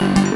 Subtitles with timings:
[0.00, 0.27] now.